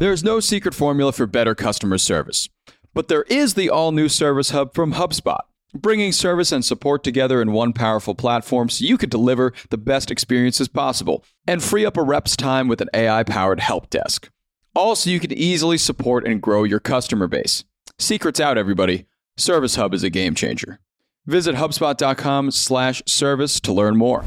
There 0.00 0.12
is 0.12 0.24
no 0.24 0.40
secret 0.40 0.74
formula 0.74 1.12
for 1.12 1.26
better 1.26 1.54
customer 1.54 1.98
service, 1.98 2.48
but 2.94 3.08
there 3.08 3.24
is 3.24 3.52
the 3.52 3.68
all 3.68 3.92
new 3.92 4.08
Service 4.08 4.48
Hub 4.48 4.72
from 4.72 4.94
HubSpot, 4.94 5.42
bringing 5.74 6.10
service 6.10 6.52
and 6.52 6.64
support 6.64 7.04
together 7.04 7.42
in 7.42 7.52
one 7.52 7.74
powerful 7.74 8.14
platform 8.14 8.70
so 8.70 8.86
you 8.86 8.96
can 8.96 9.10
deliver 9.10 9.52
the 9.68 9.76
best 9.76 10.10
experiences 10.10 10.68
possible 10.68 11.22
and 11.46 11.62
free 11.62 11.84
up 11.84 11.98
a 11.98 12.02
rep's 12.02 12.34
time 12.34 12.66
with 12.66 12.80
an 12.80 12.88
AI 12.94 13.24
powered 13.24 13.60
help 13.60 13.90
desk. 13.90 14.30
Also, 14.74 15.10
you 15.10 15.20
can 15.20 15.34
easily 15.34 15.76
support 15.76 16.26
and 16.26 16.40
grow 16.40 16.64
your 16.64 16.80
customer 16.80 17.26
base. 17.26 17.64
Secrets 17.98 18.40
out, 18.40 18.56
everybody. 18.56 19.04
Service 19.36 19.74
Hub 19.74 19.92
is 19.92 20.02
a 20.02 20.08
game 20.08 20.34
changer. 20.34 20.80
Visit 21.26 21.56
HubSpot.com/service 21.56 23.60
to 23.60 23.72
learn 23.74 23.98
more. 23.98 24.24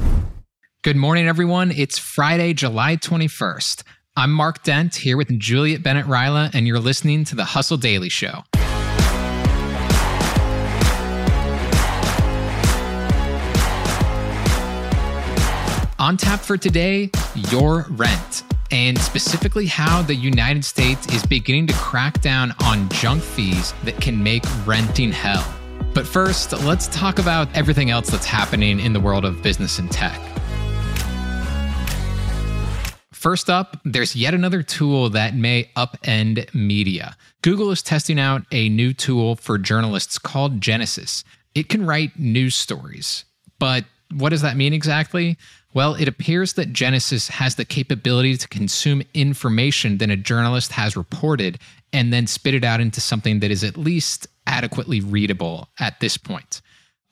Good 0.83 0.97
morning, 0.97 1.27
everyone. 1.27 1.71
It's 1.71 1.97
Friday, 1.97 2.53
July 2.53 2.95
21st. 2.95 3.81
I'm 4.15 4.31
Mark 4.31 4.61
Dent 4.61 4.93
here 4.93 5.17
with 5.17 5.39
Juliet 5.39 5.81
Bennett 5.81 6.05
Rylah, 6.05 6.53
and 6.53 6.67
you're 6.67 6.77
listening 6.77 7.23
to 7.25 7.35
the 7.35 7.43
Hustle 7.43 7.77
Daily 7.77 8.09
Show. 8.09 8.43
On 15.97 16.15
tap 16.15 16.41
for 16.41 16.57
today, 16.57 17.09
your 17.49 17.87
rent, 17.89 18.43
and 18.69 18.99
specifically 18.99 19.65
how 19.65 20.03
the 20.03 20.13
United 20.13 20.63
States 20.63 21.11
is 21.11 21.25
beginning 21.25 21.65
to 21.65 21.73
crack 21.73 22.21
down 22.21 22.53
on 22.65 22.89
junk 22.89 23.23
fees 23.23 23.73
that 23.83 23.99
can 23.99 24.21
make 24.21 24.43
renting 24.67 25.11
hell. 25.11 25.43
But 25.95 26.05
first, 26.05 26.51
let's 26.51 26.87
talk 26.89 27.17
about 27.17 27.47
everything 27.55 27.89
else 27.89 28.11
that's 28.11 28.27
happening 28.27 28.79
in 28.79 28.93
the 28.93 28.99
world 28.99 29.25
of 29.25 29.41
business 29.41 29.79
and 29.79 29.89
tech. 29.89 30.21
First 33.23 33.49
up, 33.49 33.79
there's 33.85 34.17
yet 34.17 34.33
another 34.33 34.61
tool 34.61 35.09
that 35.11 35.33
may 35.33 35.69
upend 35.77 36.53
media. 36.53 37.15
Google 37.41 37.71
is 37.71 37.81
testing 37.81 38.19
out 38.19 38.41
a 38.51 38.67
new 38.67 38.91
tool 38.93 39.37
for 39.37 39.57
journalists 39.57 40.19
called 40.19 40.59
Genesis. 40.59 41.23
It 41.55 41.69
can 41.69 41.85
write 41.85 42.19
news 42.19 42.53
stories. 42.53 43.23
But 43.59 43.85
what 44.13 44.31
does 44.31 44.41
that 44.41 44.57
mean 44.57 44.73
exactly? 44.73 45.37
Well, 45.73 45.95
it 45.95 46.09
appears 46.09 46.51
that 46.55 46.73
Genesis 46.73 47.29
has 47.29 47.55
the 47.55 47.63
capability 47.63 48.35
to 48.35 48.47
consume 48.49 49.03
information 49.13 49.99
that 49.99 50.09
a 50.09 50.17
journalist 50.17 50.73
has 50.73 50.97
reported 50.97 51.59
and 51.93 52.11
then 52.11 52.27
spit 52.27 52.55
it 52.55 52.65
out 52.65 52.81
into 52.81 52.99
something 52.99 53.39
that 53.39 53.51
is 53.51 53.63
at 53.63 53.77
least 53.77 54.27
adequately 54.47 54.99
readable 54.99 55.69
at 55.79 56.01
this 56.01 56.17
point. 56.17 56.61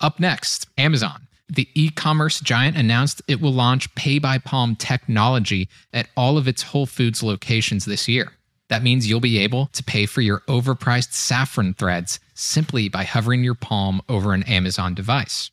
Up 0.02 0.20
next, 0.20 0.68
Amazon. 0.78 1.30
The 1.54 1.68
e 1.74 1.90
commerce 1.90 2.40
giant 2.40 2.78
announced 2.78 3.22
it 3.28 3.42
will 3.42 3.52
launch 3.52 3.94
pay 3.94 4.20
by 4.20 4.38
palm 4.38 4.78
technology 4.78 5.68
at 5.92 6.08
all 6.16 6.38
of 6.38 6.48
its 6.48 6.62
Whole 6.62 6.86
Foods 6.86 7.22
locations 7.22 7.84
this 7.84 8.08
year. 8.08 8.32
That 8.70 8.84
means 8.84 9.10
you'll 9.10 9.20
be 9.20 9.40
able 9.40 9.66
to 9.74 9.84
pay 9.84 10.06
for 10.06 10.22
your 10.22 10.44
overpriced 10.48 11.12
saffron 11.12 11.74
threads 11.74 12.22
simply 12.34 12.88
by 12.88 13.04
hovering 13.04 13.44
your 13.44 13.54
palm 13.54 14.02
over 14.08 14.34
an 14.34 14.44
Amazon 14.44 14.96
device. 14.96 15.52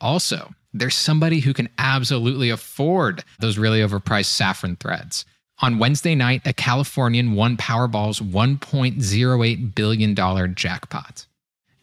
Also, 0.00 0.54
there's 0.72 0.94
somebody 0.94 1.40
who 1.40 1.52
can 1.52 1.68
absolutely 1.76 2.48
afford 2.48 3.24
those 3.40 3.58
really 3.58 3.80
overpriced 3.80 4.26
saffron 4.26 4.76
threads. 4.76 5.24
On 5.58 5.80
Wednesday 5.80 6.14
night, 6.14 6.42
a 6.44 6.52
Californian 6.52 7.32
won 7.32 7.56
Powerball's 7.56 8.20
$1.08 8.20 9.74
billion 9.74 10.54
jackpot. 10.54 11.26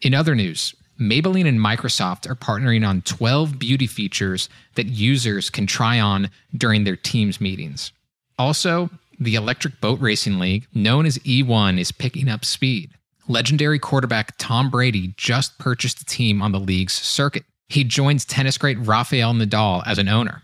In 0.00 0.14
other 0.14 0.34
news, 0.34 0.74
Maybelline 1.00 1.48
and 1.48 1.58
Microsoft 1.58 2.28
are 2.28 2.34
partnering 2.34 2.86
on 2.86 3.00
12 3.02 3.58
beauty 3.58 3.86
features 3.86 4.50
that 4.74 4.86
users 4.86 5.48
can 5.48 5.66
try 5.66 5.98
on 5.98 6.28
during 6.54 6.84
their 6.84 6.96
Teams 6.96 7.40
meetings. 7.40 7.90
Also, 8.38 8.90
the 9.18 9.34
Electric 9.34 9.80
Boat 9.80 9.98
Racing 9.98 10.38
League, 10.38 10.66
known 10.74 11.06
as 11.06 11.16
E1, 11.20 11.80
is 11.80 11.90
picking 11.90 12.28
up 12.28 12.44
speed. 12.44 12.90
Legendary 13.28 13.78
quarterback 13.78 14.36
Tom 14.36 14.68
Brady 14.68 15.14
just 15.16 15.58
purchased 15.58 16.02
a 16.02 16.04
team 16.04 16.42
on 16.42 16.52
the 16.52 16.60
league's 16.60 16.94
circuit. 16.94 17.44
He 17.68 17.82
joins 17.82 18.26
tennis 18.26 18.58
great 18.58 18.78
Rafael 18.78 19.32
Nadal 19.32 19.82
as 19.86 19.96
an 19.96 20.08
owner. 20.08 20.42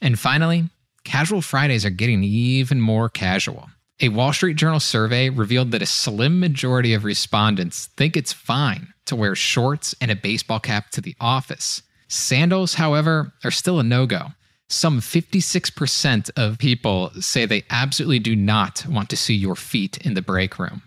And 0.00 0.18
finally, 0.18 0.68
casual 1.04 1.42
Fridays 1.42 1.84
are 1.84 1.90
getting 1.90 2.24
even 2.24 2.80
more 2.80 3.08
casual. 3.08 3.70
A 4.00 4.08
Wall 4.08 4.32
Street 4.32 4.56
Journal 4.56 4.80
survey 4.80 5.28
revealed 5.28 5.70
that 5.70 5.82
a 5.82 5.86
slim 5.86 6.40
majority 6.40 6.92
of 6.92 7.04
respondents 7.04 7.86
think 7.86 8.16
it's 8.16 8.32
fine 8.32 8.91
to 9.06 9.16
wear 9.16 9.34
shorts 9.34 9.94
and 10.00 10.10
a 10.10 10.16
baseball 10.16 10.60
cap 10.60 10.90
to 10.90 11.00
the 11.00 11.16
office. 11.20 11.82
Sandals, 12.08 12.74
however, 12.74 13.32
are 13.44 13.50
still 13.50 13.80
a 13.80 13.82
no 13.82 14.06
go. 14.06 14.28
Some 14.68 15.00
56% 15.00 16.30
of 16.36 16.58
people 16.58 17.10
say 17.20 17.44
they 17.44 17.64
absolutely 17.70 18.18
do 18.18 18.34
not 18.34 18.86
want 18.86 19.10
to 19.10 19.16
see 19.16 19.34
your 19.34 19.54
feet 19.54 19.98
in 19.98 20.14
the 20.14 20.22
break 20.22 20.58
room. 20.58 20.82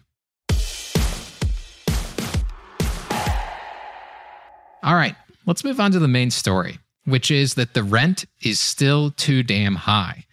All 4.83 4.93
right, 4.93 5.15
let's 5.47 5.63
move 5.63 5.79
on 5.79 5.91
to 5.91 5.99
the 5.99 6.07
main 6.07 6.29
story, 6.29 6.77
which 7.05 7.31
is 7.31 7.55
that 7.55 7.73
the 7.73 7.83
rent 7.83 8.25
is 8.43 8.59
still 8.59 9.11
too 9.11 9.41
damn 9.41 9.75
high. 9.75 10.24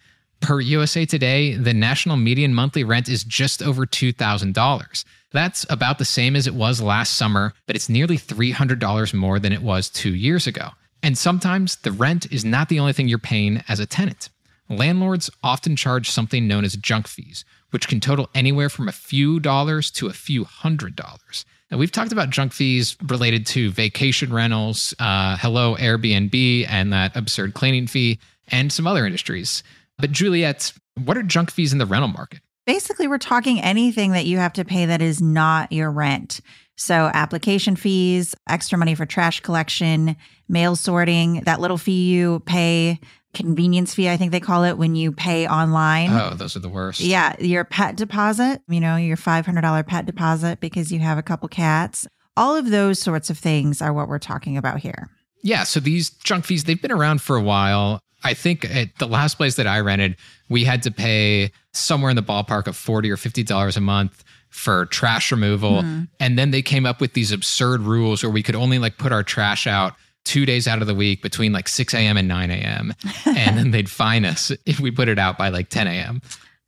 Per 0.43 0.59
USA 0.59 1.05
Today, 1.05 1.55
the 1.55 1.73
national 1.73 2.17
median 2.17 2.53
monthly 2.53 2.83
rent 2.83 3.07
is 3.07 3.23
just 3.23 3.63
over 3.63 3.85
$2,000. 3.85 5.05
That's 5.31 5.65
about 5.69 5.99
the 5.99 6.05
same 6.05 6.35
as 6.35 6.47
it 6.47 6.53
was 6.53 6.81
last 6.81 7.13
summer, 7.13 7.53
but 7.65 7.77
it's 7.77 7.87
nearly 7.87 8.17
$300 8.17 9.13
more 9.13 9.39
than 9.39 9.53
it 9.53 9.61
was 9.61 9.89
two 9.89 10.13
years 10.13 10.45
ago. 10.45 10.71
And 11.01 11.17
sometimes 11.17 11.77
the 11.77 11.93
rent 11.93 12.29
is 12.29 12.43
not 12.43 12.67
the 12.67 12.81
only 12.81 12.91
thing 12.91 13.07
you're 13.07 13.19
paying 13.19 13.63
as 13.69 13.79
a 13.79 13.85
tenant. 13.85 14.29
Landlords 14.67 15.29
often 15.41 15.77
charge 15.77 16.09
something 16.09 16.45
known 16.45 16.65
as 16.65 16.75
junk 16.75 17.07
fees, 17.07 17.45
which 17.71 17.87
can 17.87 18.01
total 18.01 18.29
anywhere 18.35 18.67
from 18.67 18.89
a 18.89 18.93
few 18.93 19.39
dollars 19.39 19.89
to 19.91 20.07
a 20.07 20.13
few 20.13 20.43
hundred 20.43 20.97
dollars. 20.97 21.45
Now, 21.71 21.77
we've 21.77 21.91
talked 21.91 22.11
about 22.11 22.31
junk 22.31 22.51
fees 22.51 22.97
related 23.07 23.45
to 23.47 23.71
vacation 23.71 24.33
rentals, 24.33 24.93
uh, 24.99 25.37
hello 25.37 25.77
Airbnb, 25.77 26.67
and 26.67 26.91
that 26.91 27.15
absurd 27.15 27.53
cleaning 27.53 27.87
fee, 27.87 28.19
and 28.49 28.73
some 28.73 28.85
other 28.85 29.05
industries. 29.05 29.63
But 29.97 30.11
Juliet, 30.11 30.73
what 31.03 31.17
are 31.17 31.23
junk 31.23 31.51
fees 31.51 31.73
in 31.73 31.79
the 31.79 31.85
rental 31.85 32.09
market? 32.09 32.41
Basically, 32.65 33.07
we're 33.07 33.17
talking 33.17 33.61
anything 33.61 34.11
that 34.13 34.25
you 34.25 34.37
have 34.37 34.53
to 34.53 34.63
pay 34.63 34.85
that 34.85 35.01
is 35.01 35.21
not 35.21 35.71
your 35.71 35.91
rent. 35.91 36.39
So, 36.75 37.11
application 37.13 37.75
fees, 37.75 38.33
extra 38.47 38.77
money 38.77 38.95
for 38.95 39.05
trash 39.05 39.41
collection, 39.41 40.15
mail 40.47 40.75
sorting, 40.75 41.41
that 41.41 41.59
little 41.59 41.77
fee 41.77 42.09
you 42.09 42.39
pay, 42.41 42.99
convenience 43.33 43.93
fee, 43.93 44.09
I 44.09 44.17
think 44.17 44.31
they 44.31 44.39
call 44.39 44.63
it 44.63 44.77
when 44.77 44.95
you 44.95 45.11
pay 45.11 45.47
online. 45.47 46.09
Oh, 46.11 46.31
those 46.35 46.55
are 46.55 46.59
the 46.59 46.69
worst. 46.69 47.01
Yeah, 47.01 47.35
your 47.39 47.63
pet 47.65 47.95
deposit, 47.95 48.61
you 48.67 48.79
know, 48.79 48.95
your 48.95 49.17
$500 49.17 49.87
pet 49.87 50.05
deposit 50.05 50.59
because 50.59 50.91
you 50.91 50.99
have 50.99 51.17
a 51.17 51.23
couple 51.23 51.49
cats. 51.49 52.07
All 52.37 52.55
of 52.55 52.69
those 52.69 52.99
sorts 52.99 53.29
of 53.29 53.37
things 53.37 53.81
are 53.81 53.93
what 53.93 54.07
we're 54.07 54.19
talking 54.19 54.57
about 54.57 54.79
here. 54.79 55.09
Yeah, 55.43 55.63
so 55.63 55.79
these 55.79 56.09
junk 56.09 56.45
fees, 56.45 56.63
they've 56.63 56.81
been 56.81 56.91
around 56.91 57.21
for 57.21 57.35
a 57.35 57.41
while. 57.41 57.99
I 58.23 58.33
think 58.33 58.65
at 58.65 58.97
the 58.99 59.07
last 59.07 59.35
place 59.35 59.55
that 59.55 59.67
I 59.67 59.79
rented, 59.79 60.15
we 60.49 60.63
had 60.63 60.83
to 60.83 60.91
pay 60.91 61.51
somewhere 61.71 62.09
in 62.09 62.15
the 62.15 62.23
ballpark 62.23 62.67
of 62.67 62.75
40 62.75 63.11
or 63.11 63.17
$50 63.17 63.77
a 63.77 63.81
month 63.81 64.23
for 64.49 64.85
trash 64.85 65.31
removal. 65.31 65.81
Mm. 65.81 66.07
And 66.19 66.37
then 66.37 66.51
they 66.51 66.61
came 66.61 66.85
up 66.85 67.01
with 67.01 67.13
these 67.13 67.31
absurd 67.31 67.81
rules 67.81 68.23
where 68.23 68.29
we 68.29 68.43
could 68.43 68.55
only 68.55 68.79
like 68.79 68.97
put 68.97 69.11
our 69.11 69.23
trash 69.23 69.67
out 69.67 69.95
two 70.25 70.45
days 70.45 70.67
out 70.67 70.81
of 70.81 70.87
the 70.87 70.95
week 70.95 71.21
between 71.21 71.51
like 71.51 71.67
6 71.67 71.93
a.m. 71.93 72.17
and 72.17 72.27
9 72.27 72.51
a.m. 72.51 72.93
and 73.25 73.57
then 73.57 73.71
they'd 73.71 73.89
fine 73.89 74.25
us 74.25 74.51
if 74.65 74.79
we 74.79 74.91
put 74.91 75.09
it 75.09 75.19
out 75.19 75.37
by 75.37 75.49
like 75.49 75.69
10 75.69 75.87
a.m. 75.87 76.21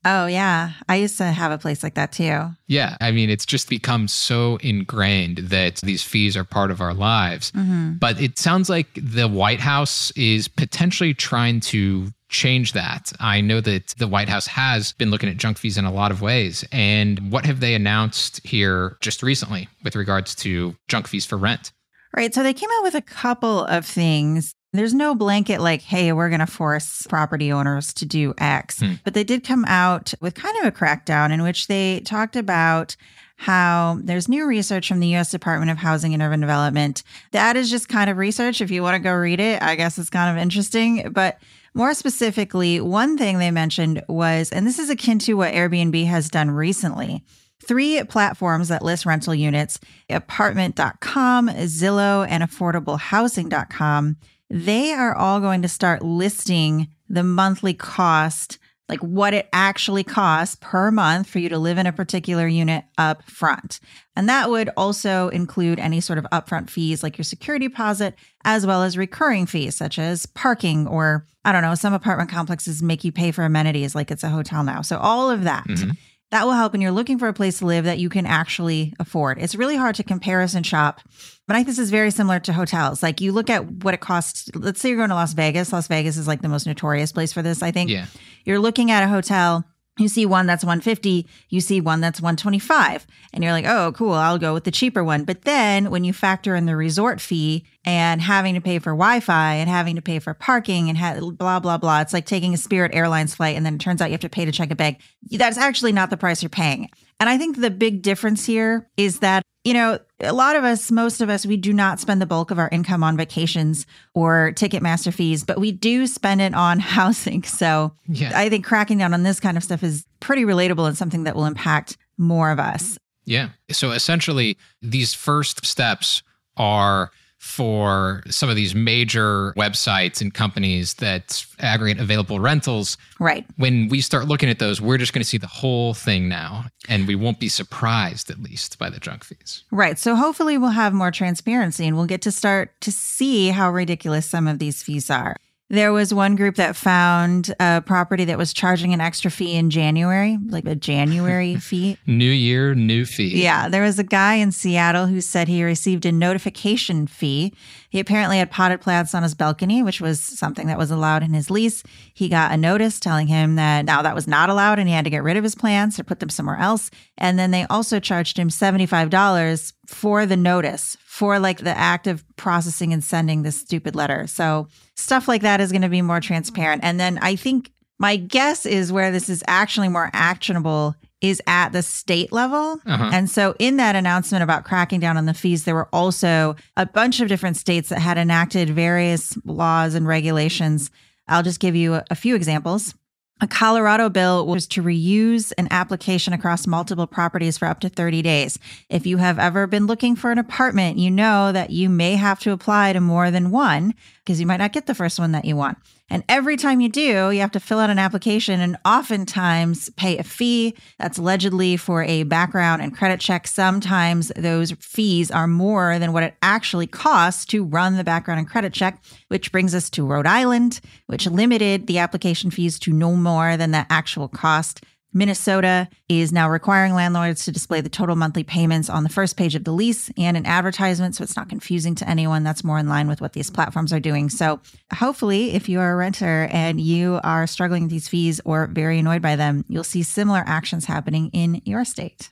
Oh, 0.08 0.28
yeah. 0.28 0.74
I 0.88 0.98
used 0.98 1.18
to 1.18 1.26
have 1.26 1.52
a 1.52 1.58
place 1.58 1.82
like 1.82 1.96
that 1.96 2.12
too. 2.12 2.50
Yeah. 2.68 2.96
I 3.02 3.10
mean, 3.10 3.32
it's 3.32 3.46
just 3.46 3.68
become 3.68 4.08
so 4.08 4.58
ingrained 4.58 5.40
that 5.40 5.78
these 5.78 6.04
fees 6.04 6.38
are 6.38 6.44
part 6.44 6.70
of 6.70 6.80
our 6.80 6.94
lives. 6.94 7.52
Mm-hmm. 7.54 7.94
But 7.94 8.22
it 8.22 8.38
sounds 8.38 8.70
like 8.70 8.88
the 8.96 9.28
White 9.28 9.60
House 9.60 10.12
is 10.12 10.48
potentially 10.48 11.16
trying 11.16 11.60
to 11.62 12.10
change 12.30 12.74
that. 12.74 13.14
I 13.20 13.42
know 13.42 13.62
that 13.62 13.96
the 13.98 14.08
White 14.08 14.30
House 14.30 14.46
has 14.46 14.92
been 14.94 15.10
looking 15.10 15.30
at 15.30 15.38
junk 15.38 15.58
fees 15.58 15.78
in 15.78 15.86
a 15.86 15.92
lot 15.92 16.12
of 16.12 16.22
ways. 16.22 16.64
And 16.72 17.32
what 17.32 17.48
have 17.48 17.60
they 17.60 17.74
announced 17.74 18.46
here 18.46 18.98
just 19.02 19.24
recently 19.24 19.70
with 19.84 19.96
regards 19.96 20.36
to 20.36 20.76
junk 20.88 21.08
fees 21.08 21.26
for 21.26 21.38
rent? 21.38 21.72
Right. 22.16 22.34
So 22.34 22.44
they 22.44 22.54
came 22.54 22.70
out 22.78 22.84
with 22.84 22.96
a 22.96 23.02
couple 23.02 23.66
of 23.66 23.86
things. 23.86 24.54
There's 24.76 24.94
no 24.94 25.16
blanket 25.16 25.62
like, 25.62 25.82
hey, 25.82 26.12
we're 26.14 26.30
going 26.30 26.40
to 26.40 26.48
force 26.48 27.06
property 27.08 27.52
owners 27.52 27.94
to 27.96 28.06
do 28.06 28.34
X. 28.38 28.80
Hmm. 28.80 28.94
But 29.04 29.14
they 29.14 29.24
did 29.24 29.44
come 29.44 29.66
out 29.66 30.14
with 30.22 30.36
kind 30.36 30.58
of 30.60 30.66
a 30.66 30.72
crackdown 30.72 31.32
in 31.32 31.44
which 31.44 31.68
they 31.68 32.02
talked 32.02 32.36
about 32.36 32.96
how 33.38 34.00
there's 34.02 34.30
new 34.30 34.46
research 34.46 34.88
from 34.88 35.00
the 35.00 35.16
US 35.16 35.32
Department 35.32 35.72
of 35.72 35.78
Housing 35.78 36.14
and 36.14 36.24
Urban 36.24 36.40
Development. 36.40 37.04
That 37.32 37.58
is 37.58 37.70
just 37.70 37.90
kind 37.90 38.10
of 38.10 38.18
research. 38.18 38.62
If 38.62 38.72
you 38.72 38.82
want 38.82 38.96
to 38.96 39.00
go 39.00 39.14
read 39.14 39.40
it, 39.40 39.62
I 39.62 39.76
guess 39.76 39.98
it's 39.98 40.10
kind 40.10 40.36
of 40.36 40.42
interesting. 40.42 41.12
But 41.12 41.40
more 41.74 41.94
specifically, 41.94 42.80
one 42.80 43.18
thing 43.18 43.38
they 43.38 43.52
mentioned 43.52 44.04
was, 44.08 44.52
and 44.52 44.66
this 44.66 44.80
is 44.80 44.90
akin 44.90 45.20
to 45.20 45.34
what 45.34 45.54
Airbnb 45.54 46.06
has 46.06 46.30
done 46.30 46.52
recently 46.52 47.24
three 47.66 48.04
platforms 48.04 48.68
that 48.68 48.84
list 48.84 49.06
rental 49.06 49.34
units 49.34 49.80
apartment.com, 50.10 51.50
Zillow, 51.50 52.28
and 52.30 52.44
affordablehousing.com. 52.44 54.18
They 54.50 54.94
are 54.94 55.16
all 55.16 55.40
going 55.40 55.62
to 55.64 55.68
start 55.68 56.04
listing 56.04 56.88
the 57.10 57.24
monthly 57.24 57.74
cost 57.74 58.60
like 58.88 59.00
what 59.00 59.34
it 59.34 59.50
actually 59.52 60.04
costs 60.04 60.58
per 60.62 60.92
month 60.92 61.28
for 61.28 61.40
you 61.40 61.50
to 61.50 61.58
live 61.58 61.78
in 61.78 61.88
a 61.88 61.92
particular 61.92 62.48
unit 62.48 62.86
up 62.98 63.24
front. 63.24 63.80
And 64.16 64.30
that 64.30 64.50
would 64.50 64.70
also 64.78 65.30
include 65.30 65.80
any 65.80 66.00
sort 66.00 66.20
of 66.20 66.26
upfront 66.32 66.70
fees 66.70 67.02
like 67.02 67.18
your 67.18 67.26
security 67.26 67.68
deposit, 67.68 68.16
as 68.44 68.66
well 68.66 68.84
as 68.84 68.98
recurring 68.98 69.48
fees 69.48 69.76
such 69.76 69.98
as 69.98 70.26
parking 70.28 70.88
or 70.88 71.26
I 71.44 71.52
don't 71.52 71.62
know, 71.62 71.76
some 71.76 71.94
apartment 71.94 72.32
complexes 72.32 72.82
make 72.82 73.04
you 73.04 73.12
pay 73.12 73.32
for 73.32 73.44
amenities 73.44 73.94
like 73.94 74.10
it's 74.10 74.24
a 74.24 74.30
hotel 74.30 74.64
now. 74.64 74.82
So 74.82 74.98
all 74.98 75.30
of 75.30 75.44
that. 75.44 75.66
Mm-hmm. 75.68 75.92
That 76.32 76.46
will 76.46 76.54
help 76.54 76.74
when 76.74 76.82
you're 76.82 76.92
looking 76.92 77.20
for 77.20 77.28
a 77.28 77.34
place 77.34 77.60
to 77.60 77.66
live 77.66 77.86
that 77.86 78.00
you 78.00 78.10
can 78.10 78.26
actually 78.26 78.94
afford. 79.00 79.38
It's 79.40 79.56
really 79.56 79.76
hard 79.76 79.96
to 79.96 80.04
comparison 80.04 80.64
shop, 80.64 81.02
but 81.48 81.56
I 81.56 81.60
think 81.60 81.68
this 81.68 81.80
is 81.80 81.92
very 81.92 82.12
similar 82.12 82.40
to 82.42 82.54
hotels. 82.54 83.04
Like 83.04 83.22
you 83.22 83.32
look 83.32 83.50
at 83.50 83.84
what 83.84 83.94
it 83.94 84.02
costs. 84.02 84.50
Let's 84.56 84.82
say 84.82 84.90
you're 84.90 84.98
going 84.98 85.10
to 85.10 85.16
Las 85.16 85.34
Vegas. 85.34 85.72
Las 85.72 85.88
Vegas 85.88 86.18
is 86.18 86.28
like 86.28 86.42
the 86.42 86.50
most 86.50 86.66
notorious 86.66 87.12
place 87.12 87.32
for 87.32 87.42
this. 87.42 87.62
I 87.62 87.72
think. 87.72 87.90
Yeah. 87.90 88.08
You're 88.44 88.60
looking 88.60 88.92
at 88.92 89.04
a 89.04 89.08
hotel 89.08 89.64
you 89.98 90.08
see 90.08 90.26
one 90.26 90.46
that's 90.46 90.64
150, 90.64 91.26
you 91.50 91.62
see 91.62 91.80
one 91.80 92.02
that's 92.02 92.20
125, 92.20 93.08
and 93.34 93.44
you're 93.44 93.54
like, 93.54 93.66
"Oh, 93.66 93.94
cool, 93.94 94.14
I'll 94.14 94.38
go 94.38 94.54
with 94.54 94.66
the 94.66 94.72
cheaper 94.72 95.04
one." 95.04 95.24
But 95.24 95.44
then 95.44 95.90
when 95.90 96.04
you 96.04 96.12
factor 96.12 96.56
in 96.56 96.66
the 96.66 96.76
resort 96.76 97.22
fee 97.22 97.66
and 97.86 98.22
having 98.22 98.56
to 98.56 98.62
pay 98.62 98.80
for 98.80 98.92
Wi-Fi 98.92 99.54
and 99.54 99.70
having 99.70 99.96
to 99.96 100.02
pay 100.02 100.20
for 100.20 100.34
parking 100.34 100.90
and 100.90 100.98
ha- 100.98 101.20
blah 101.20 101.60
blah 101.60 101.78
blah, 101.78 102.02
it's 102.02 102.14
like 102.14 102.26
taking 102.26 102.54
a 102.54 102.58
Spirit 102.58 102.94
Airlines 102.94 103.36
flight 103.36 103.56
and 103.56 103.66
then 103.66 103.76
it 103.76 103.80
turns 103.80 104.02
out 104.02 104.10
you 104.10 104.14
have 104.14 104.22
to 104.22 104.30
pay 104.30 104.46
to 104.46 104.52
check 104.52 104.72
a 104.72 104.76
bag. 104.76 105.00
That's 105.32 105.58
actually 105.58 105.94
not 105.94 106.10
the 106.10 106.18
price 106.18 106.44
you're 106.44 106.50
paying. 106.50 106.90
And 107.20 107.30
I 107.30 107.38
think 107.38 107.58
the 107.62 107.72
big 107.72 108.02
difference 108.02 108.46
here 108.46 108.90
is 108.98 109.20
that 109.20 109.44
you 109.66 109.74
know, 109.74 109.98
a 110.20 110.32
lot 110.32 110.56
of 110.56 110.64
us, 110.64 110.92
most 110.92 111.22
of 111.22 111.30
us, 111.30 111.44
we 111.44 111.58
do 111.58 111.74
not 111.74 112.00
spend 112.00 112.22
the 112.22 112.28
bulk 112.28 112.52
of 112.52 112.60
our 112.60 112.70
income 112.72 113.04
on 113.04 113.18
vacations 113.18 113.88
or 114.14 114.54
Ticketmaster 114.56 115.12
fees, 115.12 115.44
but 115.44 115.60
we 115.60 115.72
do 115.72 116.06
spend 116.06 116.40
it 116.40 116.54
on 116.54 116.80
housing. 116.96 117.44
So 117.44 117.92
yeah. 118.08 118.32
I 118.34 118.48
think 118.48 118.64
cracking 118.64 119.00
down 119.00 119.14
on 119.14 119.24
this 119.24 119.40
kind 119.40 119.58
of 119.58 119.64
stuff 119.64 119.84
is 119.84 120.06
pretty 120.20 120.44
relatable 120.44 120.88
and 120.88 120.96
something 120.96 121.24
that 121.24 121.36
will 121.36 121.46
impact 121.46 121.98
more 122.18 122.52
of 122.52 122.60
us. 122.60 123.00
Yeah. 123.26 123.50
So 123.72 123.92
essentially, 123.92 124.56
these 124.84 125.16
first 125.16 125.66
steps 125.66 126.22
are 126.58 127.10
for 127.38 128.24
some 128.30 128.50
of 128.50 128.56
these 128.56 128.74
major 128.74 129.54
websites 129.58 130.22
and 130.22 130.34
companies 130.34 130.96
that 130.96 131.46
aggregate 131.60 132.02
available 132.02 132.40
rentals. 132.40 132.98
Right. 133.20 133.46
When 133.58 133.88
we 133.88 134.02
start 134.02 134.28
looking 134.28 134.50
at 134.50 134.60
those, 134.60 134.82
we're 134.82 134.98
just 134.98 135.14
going 135.14 135.22
to 135.22 135.28
see 135.28 135.38
the 135.38 135.48
whole 135.48 135.94
thing 135.94 136.28
now, 136.28 136.66
and 136.90 137.08
we 137.08 137.16
won't 137.16 137.40
be 137.40 137.50
surprised, 137.50 138.30
at 138.30 138.42
least, 138.42 138.80
by 138.80 138.90
the 138.90 139.00
junk 139.00 139.24
fees. 139.24 139.64
Right. 139.72 140.00
So 140.00 140.16
hopefully, 140.16 140.58
we'll 140.58 140.70
have 140.70 140.94
more 140.94 141.12
transparency 141.12 141.88
and 141.88 141.96
we'll 141.96 142.06
get 142.06 142.22
to 142.24 142.32
start 142.32 142.80
to 142.82 142.92
see 142.92 143.50
how 143.50 143.72
ridiculous 143.72 144.26
some 144.26 144.48
of 144.48 144.60
these 144.60 144.82
fees 144.82 145.10
are. 145.10 145.38
There 145.70 145.92
was 145.92 146.14
one 146.14 146.36
group 146.36 146.56
that 146.56 146.76
found 146.76 147.54
a 147.60 147.82
property 147.82 148.26
that 148.26 148.38
was 148.38 148.54
charging 148.54 148.94
an 148.94 149.02
extra 149.02 149.32
fee 149.32 149.56
in 149.56 149.72
January, 149.72 150.38
like 150.48 150.66
a 150.68 150.76
January 150.76 151.56
fee. 151.60 151.98
New 152.06 152.30
year, 152.30 152.76
new 152.76 153.04
fee. 153.04 153.42
Yeah. 153.42 153.68
There 153.68 153.82
was 153.82 153.98
a 153.98 154.04
guy 154.04 154.36
in 154.36 154.52
Seattle 154.52 155.08
who 155.08 155.22
said 155.22 155.48
he 155.48 155.64
received 155.64 156.06
a 156.06 156.12
notification 156.12 157.08
fee. 157.08 157.52
He 157.96 158.02
apparently 158.02 158.40
had 158.40 158.52
potted 158.52 158.82
plants 158.82 159.16
on 159.16 159.24
his 159.24 159.36
balcony, 159.36 159.82
which 159.82 160.02
was 160.02 160.20
something 160.20 160.68
that 160.68 160.78
was 160.78 160.92
allowed 160.92 161.24
in 161.24 161.34
his 161.34 161.50
lease. 161.50 161.82
He 162.14 162.28
got 162.28 162.52
a 162.52 162.58
notice 162.58 163.00
telling 163.00 163.28
him 163.28 163.56
that 163.56 163.86
now 163.86 164.02
that 164.02 164.14
was 164.14 164.28
not 164.28 164.50
allowed 164.50 164.80
and 164.80 164.90
he 164.90 164.94
had 164.94 165.06
to 165.06 165.10
get 165.10 165.24
rid 165.24 165.38
of 165.38 165.46
his 165.46 165.56
plants 165.56 165.98
or 165.98 166.04
put 166.04 166.20
them 166.20 166.28
somewhere 166.28 166.58
else. 166.58 166.92
And 167.18 167.40
then 167.40 167.52
they 167.52 167.64
also 167.70 168.02
charged 168.02 168.38
him 168.38 168.50
$75 168.50 169.72
for 169.88 170.26
the 170.26 170.36
notice 170.36 170.98
for 171.06 171.40
like 171.40 171.60
the 171.60 171.70
act 171.70 172.06
of 172.06 172.26
processing 172.36 172.92
and 172.92 173.02
sending 173.02 173.44
this 173.44 173.62
stupid 173.62 173.96
letter. 173.96 174.28
So 174.28 174.68
stuff 174.96 175.30
like 175.30 175.44
that 175.44 175.62
is 175.62 175.72
going 175.72 175.82
to 175.82 175.88
be 175.88 176.02
more 176.02 176.20
transparent. 176.20 176.84
And 176.84 177.00
then 177.00 177.18
I 177.22 177.38
think 177.38 177.72
my 177.98 178.18
guess 178.18 178.66
is 178.66 178.92
where 178.92 179.10
this 179.10 179.30
is 179.30 179.42
actually 179.48 179.88
more 179.88 180.10
actionable 180.12 180.96
is 181.22 181.42
at 181.48 181.70
the 181.70 181.82
state 181.82 182.32
level. 182.32 182.80
Uh-huh. 182.86 183.10
And 183.12 183.30
so 183.30 183.56
in 183.60 183.78
that 183.78 183.96
announcement 183.96 184.44
about 184.44 184.64
cracking 184.64 185.00
down 185.00 185.18
on 185.18 185.26
the 185.26 185.34
fees, 185.34 185.64
there 185.64 185.76
were 185.76 185.90
also 185.92 186.56
a 186.78 186.86
bunch 186.86 187.20
of 187.20 187.28
different 187.28 187.58
states 187.58 187.90
that 187.90 188.00
had 188.00 188.18
enacted 188.18 188.70
various 188.70 189.38
laws 189.46 189.96
and 189.96 190.08
regulations. 190.08 190.92
I'll 191.28 191.44
just 191.44 191.60
give 191.60 191.76
you 191.76 191.96
a, 191.96 192.04
a 192.12 192.16
few 192.16 192.36
examples. 192.36 192.94
A 193.42 193.48
Colorado 193.48 194.08
bill 194.08 194.48
was 194.48 194.66
to 194.68 194.82
reuse 194.82 195.52
an 195.58 195.68
application 195.70 196.32
across 196.32 196.66
multiple 196.66 197.06
properties 197.06 197.58
for 197.58 197.66
up 197.66 197.82
to 197.82 197.90
30 197.90 198.22
days. 198.22 198.58
If 198.90 199.06
you 199.06 199.18
have 199.18 199.38
ever 199.40 199.68
been 199.68 199.88
looking 199.88 200.16
for 200.16 200.32
an 200.32 200.38
apartment, 200.38 201.00
you 201.00 201.12
know 201.12 201.52
that 201.52 201.70
you 201.70 201.90
may 201.90 202.16
have 202.16 202.40
to 202.42 202.52
apply 202.52 202.94
to 202.94 203.02
more 203.02 203.32
than 203.32 203.52
one 203.52 203.94
because 204.26 204.40
you 204.40 204.48
might 204.48 204.58
not 204.58 204.74
get 204.74 204.88
the 204.88 204.96
first 204.96 205.20
one 205.20 205.34
that 205.34 205.46
you 205.46 205.56
want. 205.56 205.78
And 206.10 206.24
every 206.28 206.58
time 206.58 206.82
you 206.82 206.90
do, 206.90 207.32
you 207.32 207.40
have 207.40 207.52
to 207.52 207.60
fill 207.60 207.80
out 207.80 207.90
an 207.90 208.00
application 208.00 208.60
and 208.60 208.78
oftentimes 208.86 209.90
pay 209.92 210.18
a 210.18 210.24
fee 210.24 210.76
that's 211.00 211.18
allegedly 211.18 211.78
for 211.78 212.04
a 212.04 212.24
background 212.24 212.82
and 212.82 212.96
credit 212.96 213.20
check. 213.20 213.48
Sometimes 213.48 214.32
those 214.36 214.72
fees 214.74 215.32
are 215.32 215.48
more 215.48 215.98
than 216.00 216.14
what 216.14 216.24
it 216.24 216.36
actually 216.42 216.88
costs 216.88 217.46
to 217.48 217.64
run 217.64 217.98
the 217.98 218.04
background 218.04 218.40
and 218.40 218.50
credit 218.50 218.74
check, 218.74 219.02
which 219.30 219.52
brings 219.52 219.74
us 219.74 219.90
to 219.92 220.06
Rhode 220.06 220.28
Island, 220.28 220.80
which 221.08 221.28
limited 221.28 221.88
the 221.88 222.00
application 222.00 222.52
fees 222.52 222.78
to 222.80 222.94
no 222.94 223.16
more 223.16 223.58
than 223.58 223.72
the 223.72 223.86
actual 223.90 224.28
cost. 224.28 224.84
Minnesota 225.16 225.88
is 226.10 226.34
now 226.34 226.50
requiring 226.50 226.94
landlords 226.94 227.46
to 227.46 227.52
display 227.52 227.80
the 227.80 227.88
total 227.88 228.18
monthly 228.18 228.44
payments 228.44 228.90
on 228.90 229.04
the 229.04 229.10
first 229.10 229.38
page 229.38 229.56
of 229.56 229.64
the 229.64 229.72
lease 229.72 230.12
and 230.18 230.36
an 230.36 230.46
advertisement 230.46 231.16
so 231.16 231.24
it's 231.24 231.38
not 231.38 231.48
confusing 231.48 231.96
to 231.96 232.10
anyone. 232.10 232.44
That's 232.44 232.66
more 232.66 232.78
in 232.78 232.90
line 232.90 233.08
with 233.08 233.22
what 233.22 233.32
these 233.32 233.50
platforms 233.50 233.94
are 233.94 234.00
doing. 234.02 234.30
So, 234.30 234.60
hopefully, 234.94 235.54
if 235.54 235.70
you 235.70 235.80
are 235.80 235.94
a 235.94 235.96
renter 235.96 236.50
and 236.52 236.82
you 236.82 237.22
are 237.24 237.48
struggling 237.48 237.84
with 237.84 237.92
these 237.92 238.10
fees 238.10 238.42
or 238.44 238.68
very 238.68 239.00
annoyed 239.00 239.22
by 239.22 239.38
them, 239.38 239.64
you'll 239.70 239.86
see 239.86 240.04
similar 240.04 240.44
actions 240.46 240.84
happening 240.84 241.30
in 241.32 241.62
your 241.64 241.86
state. 241.86 242.32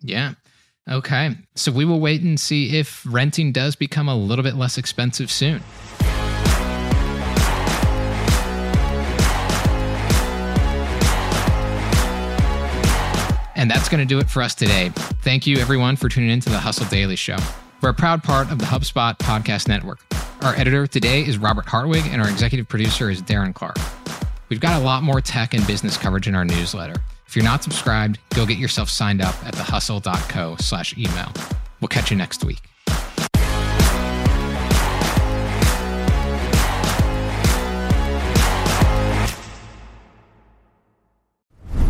Yeah. 0.00 0.34
Okay. 0.88 1.36
So, 1.56 1.72
we 1.72 1.84
will 1.84 1.98
wait 1.98 2.22
and 2.22 2.38
see 2.38 2.78
if 2.78 3.04
renting 3.04 3.50
does 3.50 3.74
become 3.74 4.08
a 4.08 4.16
little 4.16 4.44
bit 4.44 4.54
less 4.54 4.78
expensive 4.78 5.28
soon. 5.28 5.60
And 13.62 13.70
that's 13.70 13.88
going 13.88 14.00
to 14.00 14.04
do 14.04 14.18
it 14.18 14.28
for 14.28 14.42
us 14.42 14.56
today. 14.56 14.90
Thank 15.22 15.46
you, 15.46 15.58
everyone, 15.58 15.94
for 15.94 16.08
tuning 16.08 16.30
in 16.30 16.40
to 16.40 16.50
the 16.50 16.58
Hustle 16.58 16.84
Daily 16.86 17.14
Show. 17.14 17.36
We're 17.80 17.90
a 17.90 17.94
proud 17.94 18.24
part 18.24 18.50
of 18.50 18.58
the 18.58 18.64
HubSpot 18.64 19.16
Podcast 19.18 19.68
Network. 19.68 20.00
Our 20.40 20.52
editor 20.56 20.88
today 20.88 21.24
is 21.24 21.38
Robert 21.38 21.66
Hartwig, 21.66 22.04
and 22.06 22.20
our 22.20 22.28
executive 22.28 22.68
producer 22.68 23.08
is 23.08 23.22
Darren 23.22 23.54
Clarke. 23.54 23.78
We've 24.48 24.58
got 24.58 24.82
a 24.82 24.84
lot 24.84 25.04
more 25.04 25.20
tech 25.20 25.54
and 25.54 25.64
business 25.64 25.96
coverage 25.96 26.26
in 26.26 26.34
our 26.34 26.44
newsletter. 26.44 26.96
If 27.28 27.36
you're 27.36 27.44
not 27.44 27.62
subscribed, 27.62 28.18
go 28.30 28.44
get 28.46 28.58
yourself 28.58 28.90
signed 28.90 29.22
up 29.22 29.36
at 29.46 29.54
thehustle.co 29.54 30.56
slash 30.58 30.98
email. 30.98 31.32
We'll 31.80 31.86
catch 31.86 32.10
you 32.10 32.16
next 32.16 32.42
week. 32.42 32.62